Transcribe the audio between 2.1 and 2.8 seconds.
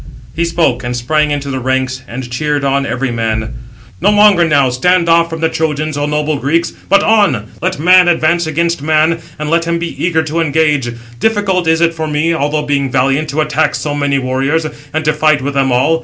cheered